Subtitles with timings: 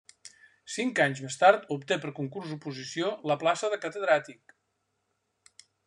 [0.75, 4.57] Cinc anys més tard obté per concurs oposició la plaça de catedràtic.